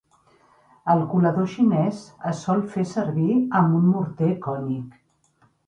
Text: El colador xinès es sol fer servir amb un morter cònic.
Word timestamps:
El 0.93 1.03
colador 1.11 1.49
xinès 1.51 1.99
es 2.31 2.41
sol 2.47 2.65
fer 2.73 2.87
servir 2.95 3.39
amb 3.63 3.79
un 3.83 3.87
morter 3.93 4.33
cònic. 4.51 5.01